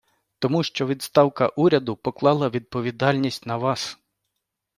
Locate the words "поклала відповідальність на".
1.95-3.57